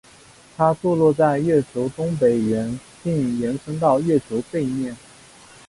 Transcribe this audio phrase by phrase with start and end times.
[0.57, 4.97] 它坐落在月球东北缘并延伸到月球背面。